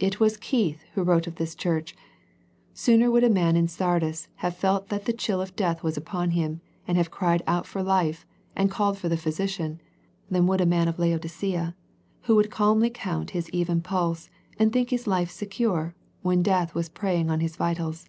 It 0.00 0.18
was 0.18 0.38
Keith 0.38 0.82
who 0.94 1.02
wrote 1.02 1.26
of 1.26 1.34
this 1.34 1.54
church," 1.54 1.94
Sooner 2.72 3.10
would 3.10 3.22
a 3.22 3.28
man 3.28 3.54
in 3.54 3.68
Sardis 3.68 4.28
have 4.36 4.56
felt 4.56 4.88
that 4.88 5.04
the 5.04 5.12
chill 5.12 5.42
of 5.42 5.54
death 5.56 5.82
was 5.82 5.94
upon 5.98 6.30
him, 6.30 6.62
and 6.86 6.96
have 6.96 7.10
cried 7.10 7.42
out 7.46 7.66
for 7.66 7.82
life, 7.82 8.24
and 8.56 8.70
called 8.70 8.96
for 8.96 9.10
the 9.10 9.16
physician, 9.18 9.78
than 10.30 10.46
would 10.46 10.62
a 10.62 10.64
man 10.64 10.88
of 10.88 10.98
Laodicea; 10.98 11.76
who 12.22 12.34
would 12.36 12.50
calmly 12.50 12.88
count 12.88 13.32
his 13.36 13.50
even 13.50 13.82
pulse, 13.82 14.30
and 14.58 14.72
think 14.72 14.88
his 14.88 15.06
life 15.06 15.30
secure, 15.30 15.94
when 16.22 16.42
death 16.42 16.74
was 16.74 16.88
preying 16.88 17.28
on 17.30 17.40
his 17.40 17.56
vitals." 17.56 18.08